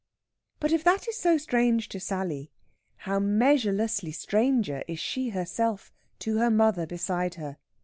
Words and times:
But 0.59 0.71
if 0.71 0.83
that 0.83 1.07
is 1.07 1.15
so 1.15 1.37
strange 1.37 1.87
to 1.89 1.99
Sally, 1.99 2.49
how 3.05 3.19
measurelessly 3.19 4.11
stranger 4.15 4.83
is 4.87 4.97
she 4.97 5.29
herself 5.29 5.91
to 6.21 6.39
her 6.39 6.49
mother 6.49 6.87
beside 6.87 7.35
her! 7.35 7.57